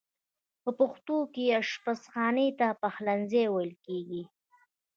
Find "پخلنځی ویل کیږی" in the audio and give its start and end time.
2.81-4.23